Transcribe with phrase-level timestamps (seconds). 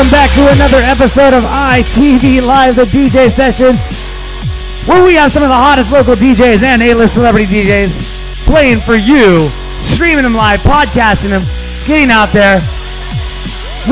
[0.00, 0.16] That's right, everyone.
[0.16, 3.76] Welcome back to another episode of ITV Live, the DJ sessions,
[4.88, 8.96] where we have some of the hottest local DJs and A-list celebrity DJs playing for
[8.96, 11.42] you, streaming them live, podcasting them,
[11.86, 12.64] getting out there.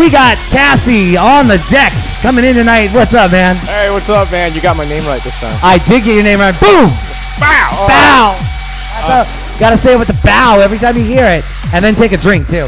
[0.00, 2.88] We got Tassay on the decks coming in tonight.
[2.92, 3.56] What's up, man?
[3.56, 4.54] Hey, what's up, man?
[4.54, 5.58] You got my name right this time.
[5.62, 6.58] I did get your name right.
[6.60, 6.88] Boom!
[7.36, 7.84] Bow!
[7.84, 8.38] Bow!
[9.04, 12.12] A- gotta say it with the bow every time you hear it, and then take
[12.12, 12.66] a drink too.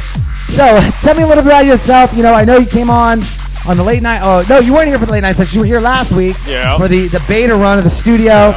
[0.50, 2.12] So, tell me a little bit about yourself.
[2.14, 3.20] You know, I know you came on
[3.68, 4.20] on the late night.
[4.22, 5.54] Oh no, you weren't here for the late night session.
[5.56, 6.76] You were here last week Yeah.
[6.76, 8.54] for the the beta run of the studio.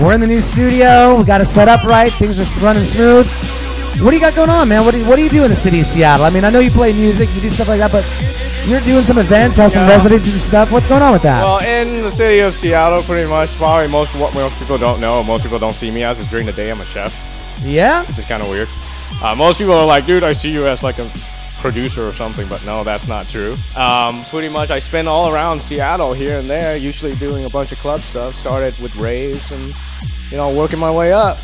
[0.00, 1.16] We're in the new studio.
[1.16, 2.10] We got it set up right.
[2.12, 3.26] Things are running smooth.
[4.02, 4.84] What do you got going on, man?
[4.84, 6.26] What do you, what do you do in the city of Seattle?
[6.26, 8.04] I mean, I know you play music, you do stuff like that, but
[8.68, 9.94] you're doing some events, have some Yeah.
[9.94, 10.70] residencies and stuff.
[10.70, 11.42] What's going on with that?
[11.42, 15.22] Well, in the city of Seattle, pretty much, probably most what most people don't know,
[15.22, 17.14] most people don't see me as is during the day I'm a chef,
[17.64, 18.02] yeah.
[18.04, 18.68] which is kind of weird.
[19.22, 21.08] Uh, most people are like, dude, I see you as like a
[21.60, 23.56] producer or something, but no, that's not true.
[23.76, 27.72] Um, pretty much, I spend all around Seattle here and there, usually doing a bunch
[27.72, 28.34] of club stuff.
[28.34, 29.74] Started with raves and
[30.30, 31.38] you know working my way up.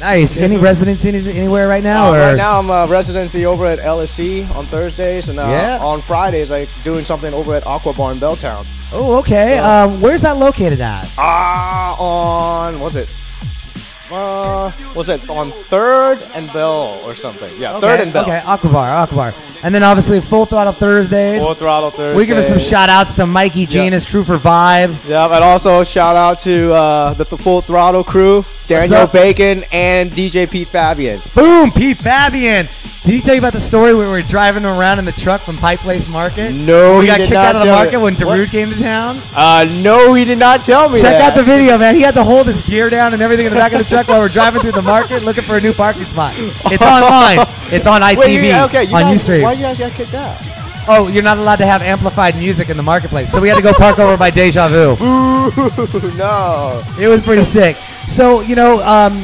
[0.00, 0.36] Nice.
[0.36, 1.08] Any residency
[1.38, 2.08] anywhere right now?
[2.08, 2.18] Uh, or?
[2.18, 5.78] right now, I'm a residency over at LSC on Thursdays, and uh, Yeah.
[5.80, 8.66] on Fridays, I doing something over at Aqua Bar in Belltown.
[8.92, 9.58] Oh, okay.
[9.58, 11.12] Um, where's that located at?
[11.18, 13.08] Ah, on was it?
[14.12, 17.50] Uh, was it on Third and Bell or something?
[17.58, 18.24] Yeah, Third and Bell.
[18.24, 19.34] Okay, Aquabar, Aquabar.
[19.64, 21.42] And then obviously Full Throttle Thursdays.
[21.42, 22.14] Full Throttle Thursday.
[22.16, 25.08] We're giving some shout outs to Mikey G and his crew for Vibe.
[25.08, 29.06] Yeah, and also shout out to uh, the, the Full Throttle crew, Daniel?
[29.06, 31.20] Bacon and DJ Pete Fabian.
[31.34, 32.66] Boom, Pete Fabian.
[33.04, 35.40] Did he tell you about the story when we were driving around in the truck
[35.40, 36.52] from Pike Place Market?
[36.52, 38.02] No, we got kicked out of the market me.
[38.04, 38.14] when?
[38.14, 39.20] Darude came to town.
[39.34, 41.32] Uh, no, he did not tell me Check that.
[41.32, 41.96] out the video, man.
[41.96, 44.06] He had to hold his gear down and everything in the back of the truck
[44.06, 46.32] while we're driving through the market looking for a new parking spot.
[46.36, 47.44] It's online.
[47.72, 49.42] It's on ITV Wait, you- okay, you on guys, Ustream.
[49.42, 50.36] why you guys got kicked out?
[50.86, 53.32] Oh, you're not allowed to have amplified music in the marketplace.
[53.32, 54.92] So we had to go park over by Deja Vu.
[54.92, 56.82] Ooh, no.
[57.00, 57.74] It was pretty sick.
[58.06, 59.14] So, you know, um,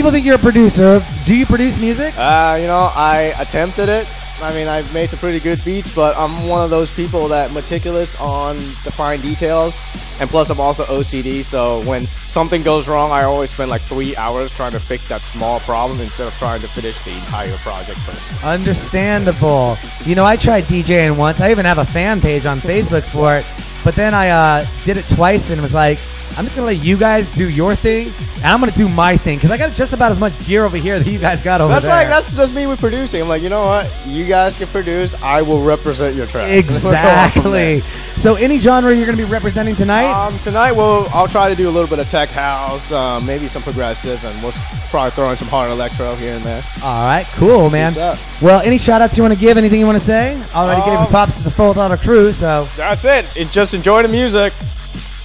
[0.00, 1.04] people think you're a producer.
[1.26, 2.14] Do you produce music?
[2.16, 4.08] Uh, you know, I attempted it.
[4.42, 7.52] I mean, I've made some pretty good beats, but I'm one of those people that
[7.52, 9.78] meticulous on the fine details,
[10.18, 11.42] and plus I'm also OCD.
[11.42, 15.20] So when something goes wrong, I always spend like three hours trying to fix that
[15.20, 18.42] small problem instead of trying to finish the entire project first.
[18.42, 19.76] Understandable.
[20.06, 21.42] You know, I tried DJing once.
[21.42, 23.44] I even have a fan page on Facebook for it.
[23.84, 25.98] But then I uh, did it twice and it was like,
[26.38, 28.88] I'm just going to let you guys do your thing, and I'm going to do
[28.88, 29.36] my thing.
[29.38, 31.72] Because I got just about as much gear over here that you guys got over
[31.72, 31.94] That's there.
[31.94, 33.20] like that's just me with producing.
[33.20, 33.92] I'm like, you know what?
[34.06, 35.20] You guys can produce.
[35.22, 36.48] I will represent your track.
[36.48, 37.78] We'll go on from there.
[37.78, 37.82] Exactly.
[38.20, 40.12] So, any genre you're going to be representing tonight?
[40.12, 43.48] Um, tonight, we'll I'll try to do a little bit of tech house, um, maybe
[43.48, 44.52] some progressive, and we'll
[44.90, 46.62] probably throw in some hard electro here and there.
[46.84, 47.94] All right, cool, man.
[48.42, 49.56] Well, any shout outs you want to give?
[49.56, 50.38] Anything you want to say?
[50.54, 52.68] Already gave Um, props to the Full Throttle crew, so.
[52.76, 53.24] That's it.
[53.38, 54.52] it just enjoy the music.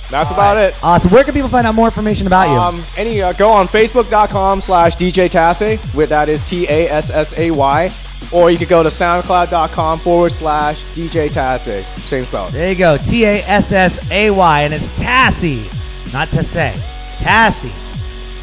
[0.09, 0.75] That's about it.
[0.83, 1.11] Awesome.
[1.11, 2.55] Where can people find out more information about you?
[2.55, 7.37] Um, any uh, go on Facebook.com slash DJ Tassay, that is T A S S
[7.37, 7.89] A Y,
[8.31, 11.81] or you could go to SoundCloud.com forward slash DJ Tassay.
[11.81, 12.49] Same spell.
[12.49, 12.97] There you go.
[12.97, 16.73] T A S S A Y, and it's Tassie, not to say.
[17.17, 17.73] Tassie.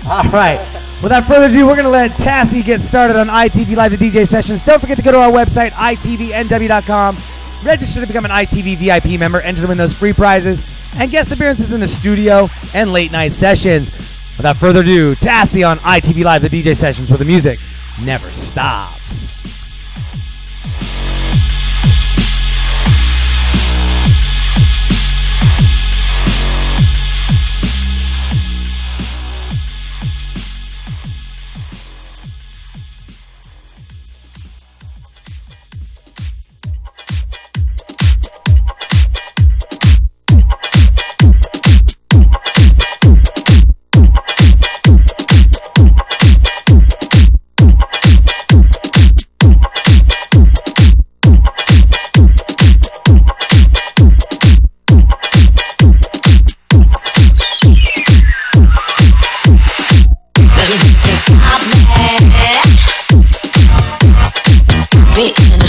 [0.09, 0.59] All right.
[1.01, 4.27] Without further ado, we're going to let Tassay get started on ITV Live, the DJ
[4.27, 4.65] sessions.
[4.65, 7.17] Don't forget to go to our website, itvnw.com.
[7.65, 9.41] Register to become an ITV VIP member.
[9.41, 10.61] Enter to win those free prizes
[10.97, 13.91] and guest appearances in the studio and late night sessions.
[14.37, 17.59] Without further ado, Tassay on ITV Live, the DJ sessions, where the music
[18.05, 19.32] never stops.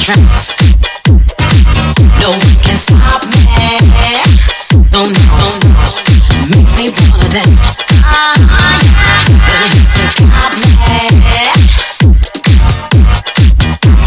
[0.03, 0.55] Trance.
[2.19, 3.39] No one can stop me.
[6.49, 7.59] Makes me wanna dance.
[8.27, 8.45] The
[10.37, 10.69] got me.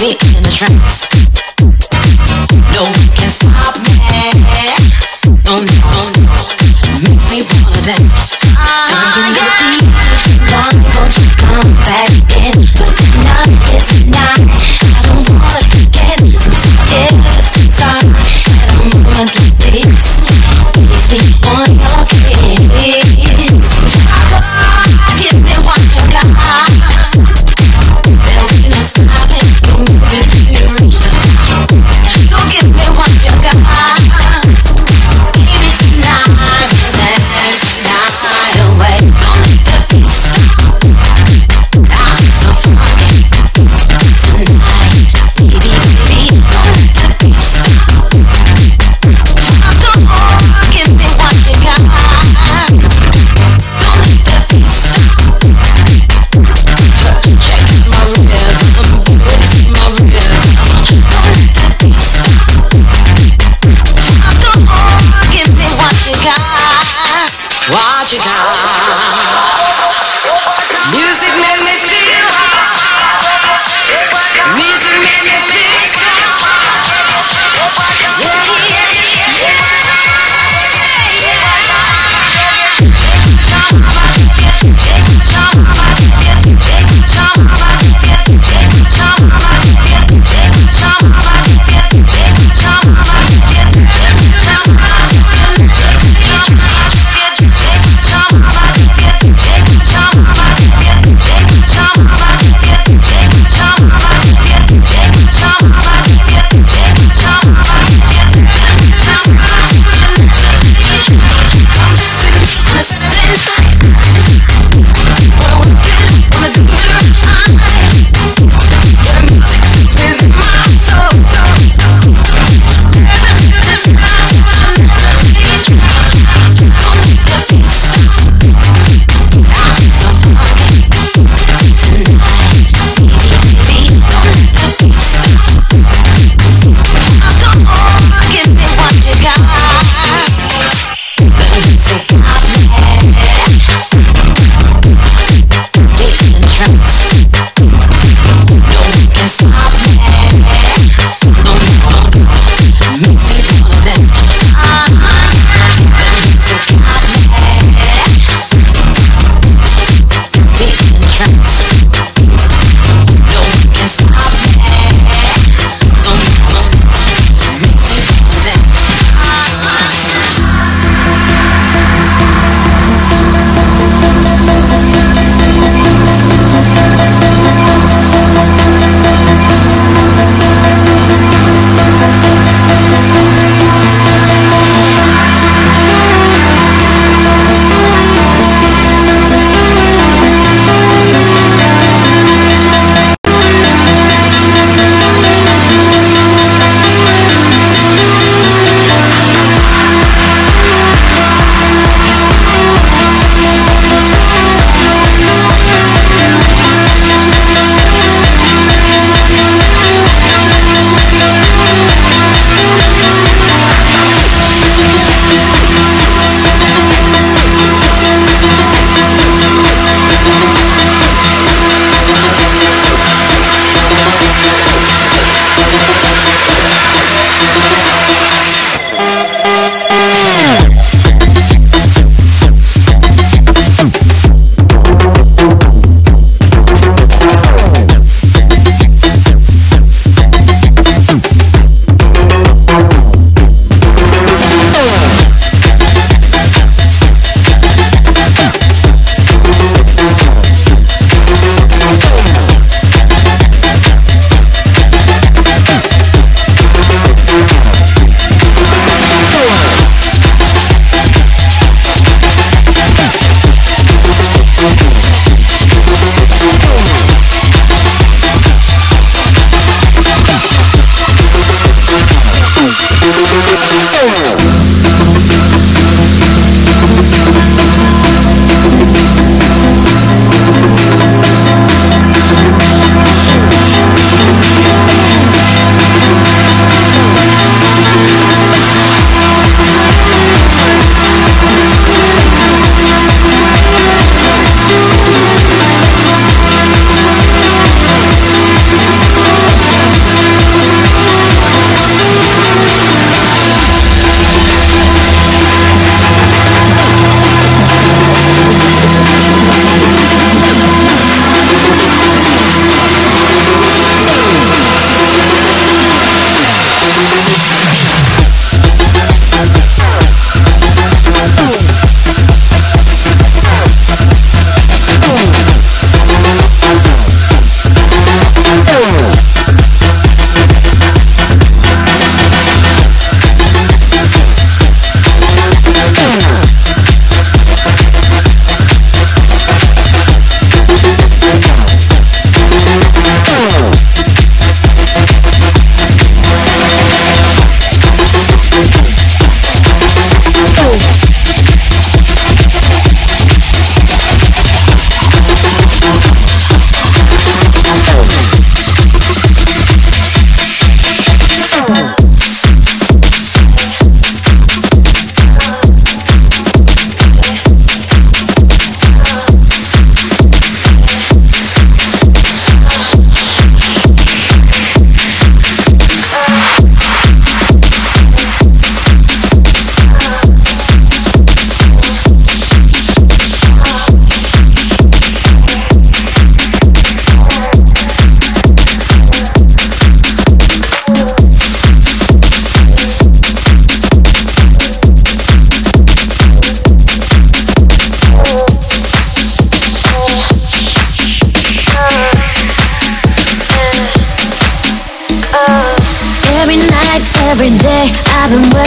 [0.06, 1.08] In the trance.
[2.72, 3.92] No one can stop me.
[7.02, 8.35] Makes me wanna dance.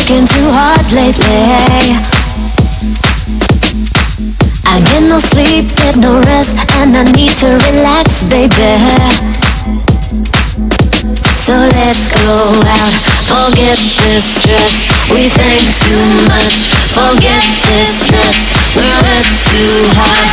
[0.09, 1.93] Working too hard lately.
[4.65, 8.73] I get no sleep, get no rest, and I need to relax, baby.
[11.37, 12.25] So let's go
[12.73, 12.95] out,
[13.29, 14.89] forget this stress.
[15.13, 16.57] We think too much,
[16.89, 18.49] forget this stress.
[18.75, 20.28] We work too hard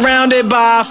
[0.00, 0.82] surrounded by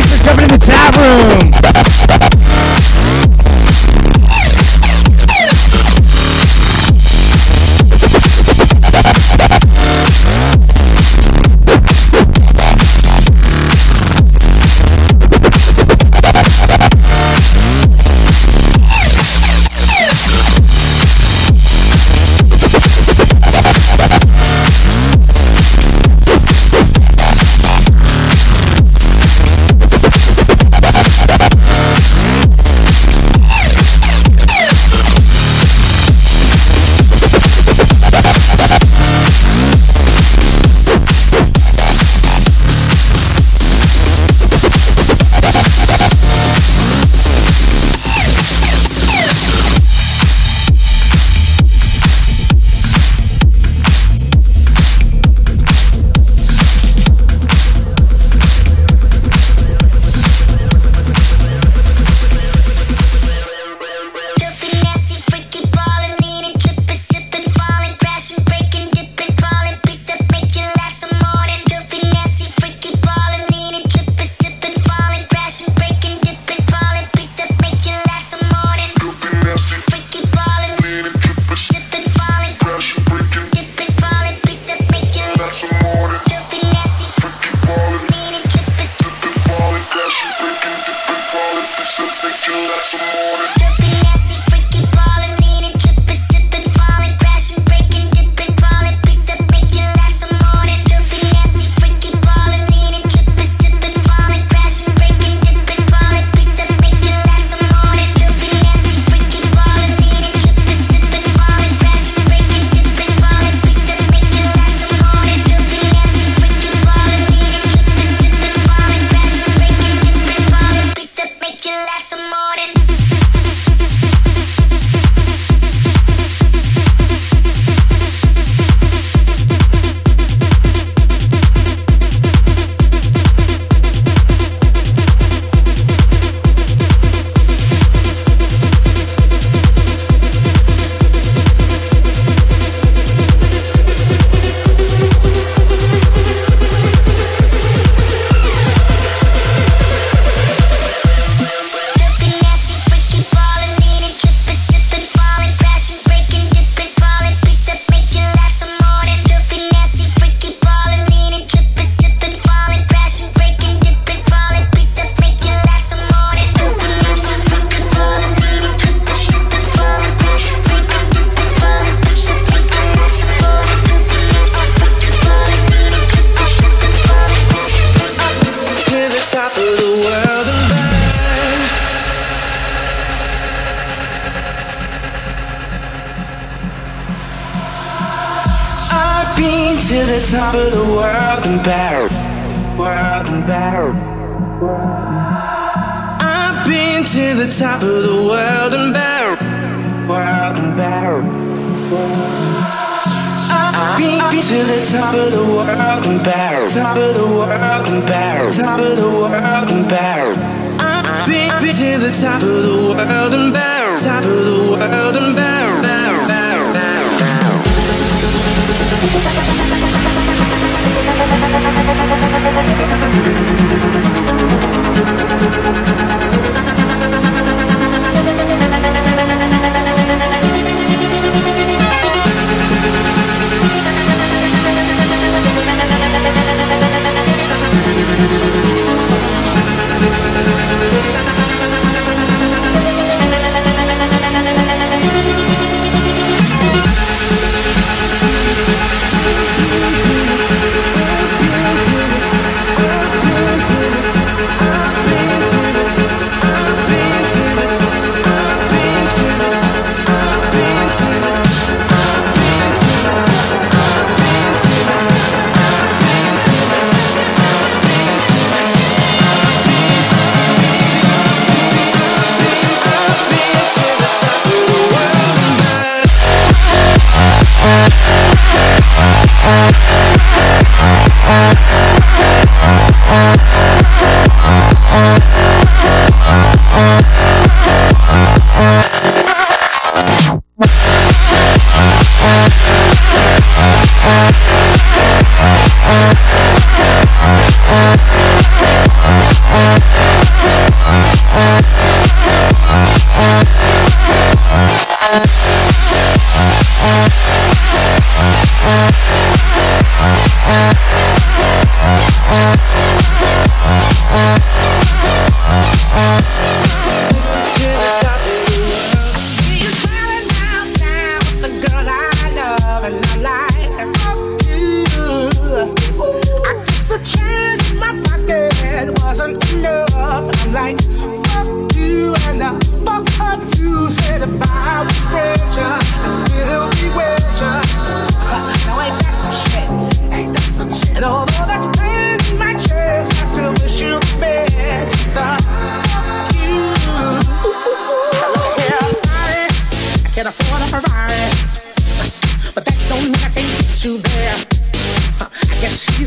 [0.00, 1.99] Thanks for jumping in the chat room.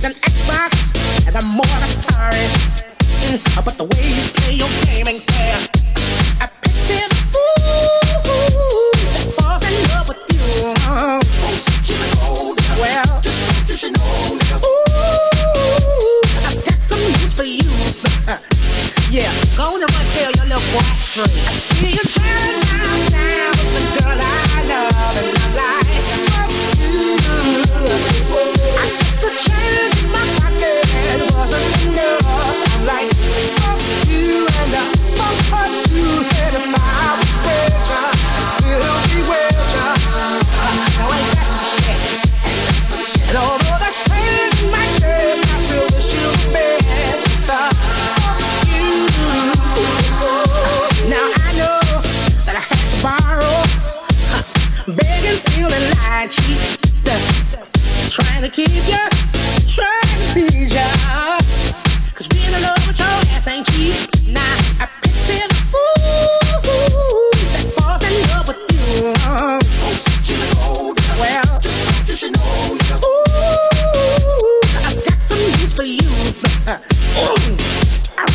[0.06, 2.44] An Xbox and I'm more an Atari.
[3.24, 5.08] Mm, But the way you play your game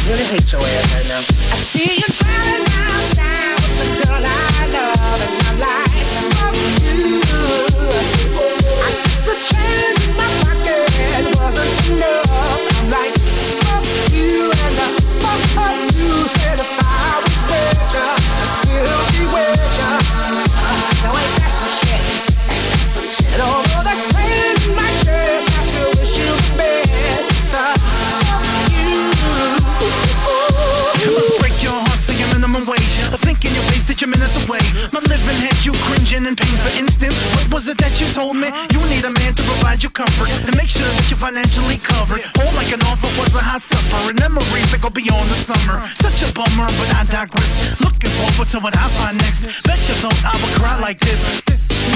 [0.09, 1.21] really hate your ass right now.
[1.53, 6.09] I see you driving down now with the girl I love and I like.
[6.41, 6.97] Fuck you.
[8.81, 10.89] I guess the change in my pocket
[11.37, 12.25] wasn't enough.
[12.81, 13.15] I'm like,
[13.69, 14.89] fuck you and I
[15.21, 16.25] fuck her too.
[16.25, 18.09] Said if I was richer,
[18.41, 19.68] I'd still be richer.
[34.37, 34.61] Away.
[34.93, 36.57] My living had you cringing in pain.
[36.61, 38.49] For instance, what was it that you told me?
[38.75, 42.21] You need a man to provide you comfort and make sure that you're financially covered.
[42.41, 45.81] All like an offer was a high suffer and memories that go beyond the summer.
[45.97, 47.81] Such a bummer, but I digress.
[47.81, 49.65] Looking forward to what I find next.
[49.65, 51.41] Bet you thought I would cry like this.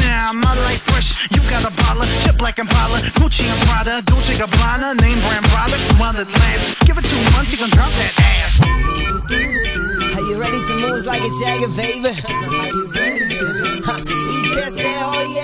[0.09, 1.29] Now my life fresh.
[1.31, 5.45] You got a baller, jet black and Impala, Gucci and Prada, Dolce Gabbana, name brand
[5.53, 5.90] products.
[6.01, 9.91] While it lasts, give it two months, you gon' drop that ass.
[10.22, 12.06] Are you ready to move like a Jagger, baby?
[12.06, 13.35] Are you ready?
[13.35, 15.42] Y que se oye.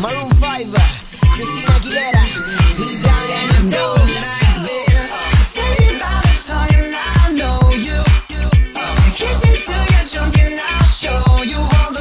[0.00, 0.66] Maroon 5,
[1.36, 2.26] Christina Aguilera,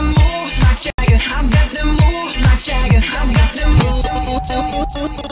[0.01, 1.19] moves like Jagger.
[1.29, 3.01] I've got the moves like Jagger.
[3.05, 3.65] I've got the
[5.11, 5.24] moves.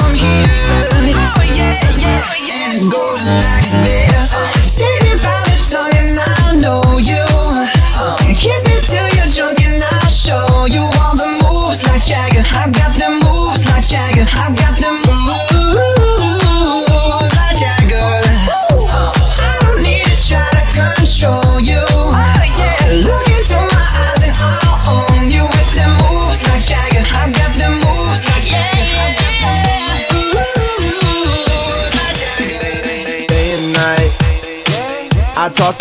[0.00, 0.88] from here.
[0.92, 2.90] Oh yeah, yeah, yeah.
[2.90, 4.09] Goes like this.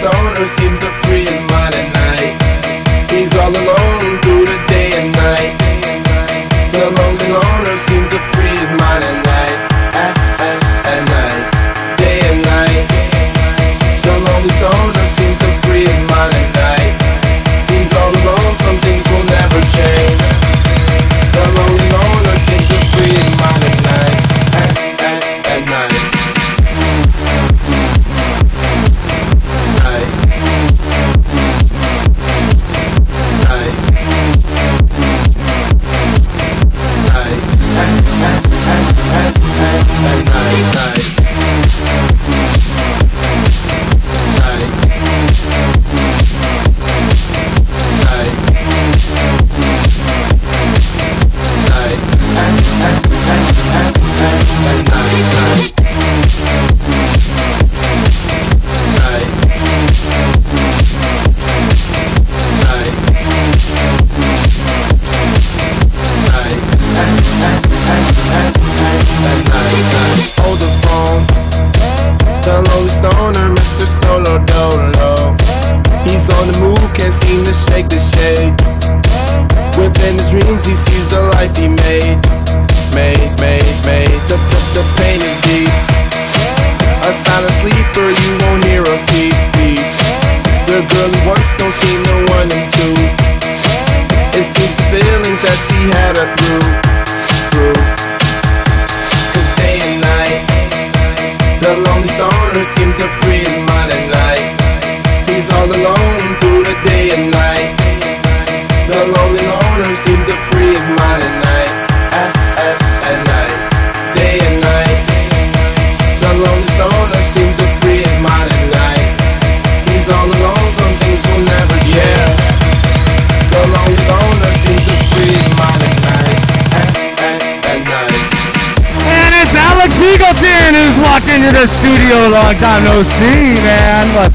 [0.00, 3.10] stoner seems to free his mind at night.
[3.10, 4.29] He's all alone.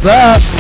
[0.07, 0.54] up?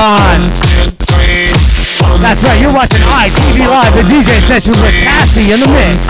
[0.00, 0.40] on.
[2.24, 6.08] That's right, you're watching ITV Live, the DJ session with Tassay in the mix.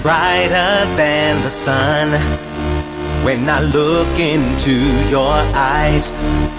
[0.00, 2.10] Brighter than the sun.
[3.24, 4.74] When I look into
[5.08, 6.10] your eyes,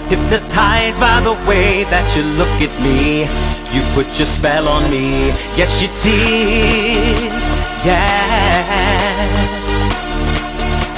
[0.08, 3.22] hypnotized by the way that you look at me,
[3.74, 5.28] you put your spell on me.
[5.56, 7.32] Yes, you did.
[7.84, 8.87] Yeah.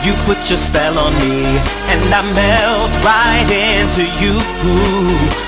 [0.00, 1.44] You put your spell on me,
[1.92, 4.32] and I melt right into you.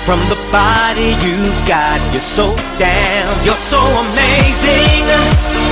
[0.05, 5.09] From the body you've got, you're so damn, you're so amazing.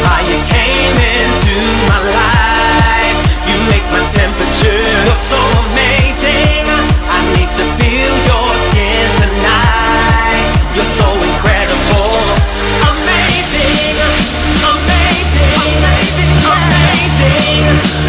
[0.02, 1.56] How you came into
[1.94, 4.82] my life, you make my temperature.
[5.06, 5.38] You're so
[5.70, 6.66] amazing.
[7.06, 10.48] I need to feel your skin tonight.
[10.74, 12.18] You're so incredible,
[12.90, 13.94] amazing,
[14.58, 17.81] amazing, amazing, amazing,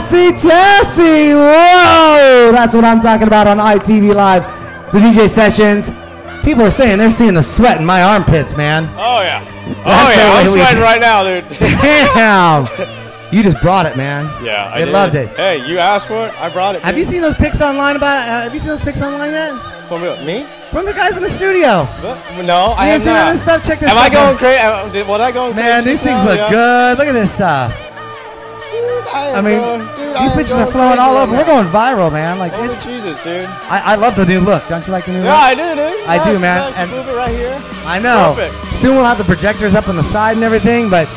[0.00, 1.34] Tassay, Tassay!
[1.34, 2.52] Whoa!
[2.52, 4.42] That's what I'm talking about on ITV Live,
[4.92, 5.90] the DJ sessions.
[6.42, 8.84] People are saying they're seeing the sweat in my armpits, man.
[8.96, 9.44] Oh yeah.
[9.84, 10.40] Oh yeah.
[10.40, 11.46] I'm sweating do- right now, dude.
[11.58, 12.66] Damn!
[13.30, 14.24] You just brought it, man.
[14.42, 14.92] yeah, I They did.
[14.92, 15.28] loved it.
[15.36, 16.40] Hey, you asked for it.
[16.40, 16.82] I brought it.
[16.82, 18.26] Have you seen those pics online about?
[18.26, 19.52] Uh, have you seen those pics online yet?
[19.86, 20.44] From me?
[20.70, 21.84] From the guys in the studio.
[22.46, 23.18] No, I You have ain't seen not.
[23.24, 23.66] none this stuff?
[23.66, 24.38] Check this Am I going out.
[24.38, 25.02] crazy?
[25.08, 25.68] Was I going crazy?
[25.68, 26.30] Man, these things now?
[26.30, 26.50] look Yeah.
[26.50, 26.98] good.
[26.98, 27.89] Look at this stuff.
[29.12, 29.58] I, I mean,
[29.96, 31.32] dude, these pictures going are flowing all over.
[31.32, 32.38] We're going viral, man.
[32.38, 32.84] Like Holy it's.
[32.84, 33.46] Jesus, dude.
[33.68, 34.66] I, I love the new look.
[34.68, 35.26] Don't you like the new look?
[35.26, 35.42] Yeah, look?
[35.42, 36.08] I do, dude.
[36.08, 36.72] I do, man.
[36.76, 37.60] And- move it right here.
[37.86, 38.34] I know.
[38.36, 38.74] Perfect.
[38.74, 41.08] Soon we'll have the projectors up on the side and everything, but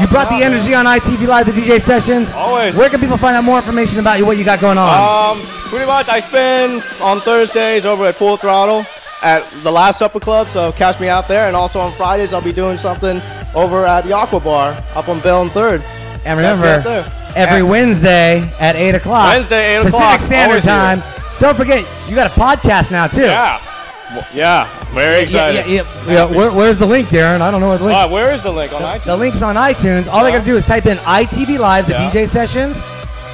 [0.00, 2.32] you brought the energy on ITV Live, the DJ sessions.
[2.32, 2.76] Always.
[2.76, 5.36] Where can people find out more information about you, what you got going on?
[5.36, 8.84] Um, pretty much, I spend on Thursdays over at Full Throttle
[9.22, 11.46] at the Last Supper Club, so catch me out there.
[11.46, 13.20] And also on Fridays, I'll be doing something
[13.54, 15.82] over at the Aqua Bar up on Bell and Third.
[16.26, 19.32] And Catch me out remember, every And- Wednesday at 8 o'clock.
[19.34, 20.62] Wednesday, 8 Pacific o'clock, Standard.
[20.62, 21.02] Time.
[21.38, 23.22] Don't forget, you got a podcast now, too.
[23.26, 23.58] Yeah.
[24.32, 25.66] Yeah, very Yeah, excited.
[25.66, 26.12] yeah, yeah.
[26.12, 26.24] yeah.
[26.26, 27.40] Where, where's the link, Darren?
[27.40, 29.04] I don't know where the link Uh, where is the link on iTunes?
[29.04, 30.08] The link's on iTunes.
[30.08, 32.10] All they gotta do is type in ITV Live, the Yeah.
[32.10, 32.82] DJ sessions,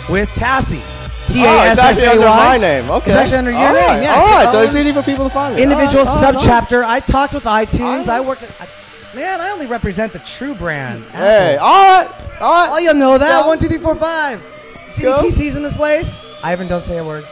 [0.09, 0.80] with Tassay.
[1.28, 2.90] T A Oh, it's actually under my name.
[2.90, 3.11] Okay.
[3.11, 3.86] It's actually under your All name.
[3.86, 4.14] right, Yeah.
[4.14, 5.62] All right, so it's easy for people to find me.
[5.62, 6.84] individual All right, all right, subchapter.
[6.84, 8.09] I talked with iTunes.
[8.09, 8.43] I I worked.
[8.43, 8.66] At, I,
[9.14, 11.04] man, I only represent the true brand.
[11.04, 11.18] all right.
[11.18, 12.08] Hey, all right,
[12.40, 12.68] all right.
[12.68, 13.40] all Oh, you'll know that.
[13.40, 13.46] Yeah.
[13.46, 14.42] One, two, three, four, five.
[14.86, 15.16] You see Go.
[15.16, 16.24] any PCs in this place?
[16.42, 17.24] Ivan, don't say a word.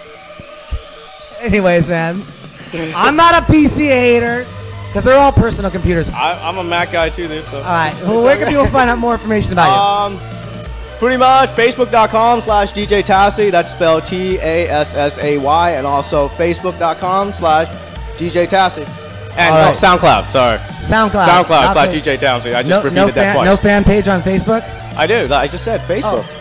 [1.40, 2.14] Anyways, man,
[2.96, 4.44] I'm not a PC hater
[4.88, 6.10] because they're all personal computers.
[6.10, 7.44] I, I'm a Mac guy too, dude.
[7.44, 7.58] So.
[7.58, 7.94] All right.
[8.04, 10.16] Well, where can people find out more information about you?
[10.16, 13.50] Um, pretty much facebook.com slash DJ Tassay.
[13.50, 15.70] That's spelled T A S S A Y.
[15.70, 17.68] And also facebook.com slash
[18.18, 19.09] DJ Tassay.
[19.36, 19.72] And All oh.
[19.72, 20.58] SoundCloud, sorry.
[20.58, 21.26] SoundCloud.
[21.26, 21.94] SoundCloud slash.
[21.94, 22.54] DJ Townsend.
[22.54, 23.46] I just no, repeated no that fan, twice.
[23.46, 24.62] No fan page on Facebook.
[24.96, 25.32] I do.
[25.32, 26.24] I just said Facebook.
[26.24, 26.36] Oh.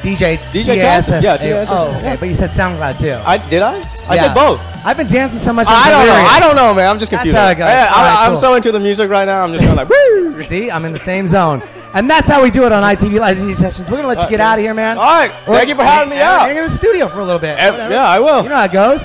[0.00, 1.22] DJ DJ Townsend.
[1.22, 1.68] Yeah, TASS.
[1.70, 2.16] Oh, okay.
[2.18, 3.20] But you said SoundCloud too.
[3.26, 3.76] I did I?
[4.08, 4.60] I said both.
[4.84, 5.66] I've been dancing so much.
[5.68, 6.12] I'm don't know.
[6.14, 6.88] I don't know, man.
[6.90, 7.36] I'm just That's confused.
[7.36, 7.68] how it goes.
[7.68, 9.42] I, right, I'm so into the music right now.
[9.42, 10.40] I'm just going like, woo.
[10.42, 11.62] See, I'm in the same zone.
[11.92, 13.90] And that's how we do it on ITV Live DJ sessions.
[13.90, 14.96] We're going to let you get out of here, man.
[14.96, 15.32] All right.
[15.44, 16.42] Thank you for having me out.
[16.42, 17.58] Hang in the studio for a little bit.
[17.58, 18.42] Yeah, I will.
[18.42, 19.04] You know how it goes.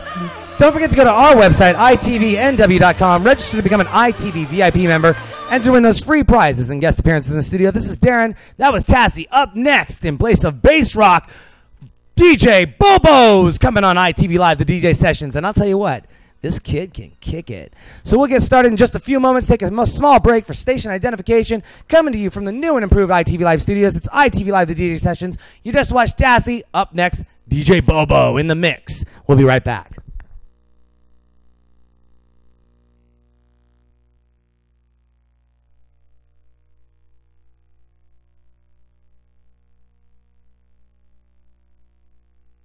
[0.57, 5.17] Don't forget to go to our website, itvnw.com, register to become an ITV VIP member,
[5.51, 7.71] and to win those free prizes and guest appearances in the studio.
[7.71, 8.37] This is Darren.
[8.55, 9.25] That was Tassay.
[9.31, 11.29] Up next, in place of bass rock,
[12.15, 15.35] DJ Bobo's coming on ITV Live, the DJ sessions.
[15.35, 16.05] And I'll tell you what,
[16.39, 17.73] this kid can kick it.
[18.05, 19.49] So we'll get started in just a few moments.
[19.49, 21.63] Take a small break for station identification.
[21.89, 23.97] Coming to you from the new and improved ITV Live studios.
[23.97, 25.37] It's ITV Live, the DJ sessions.
[25.63, 26.61] You just watched Tassay.
[26.73, 29.03] Up next, DJ Bobo in the mix.
[29.27, 30.04] We'll be right back.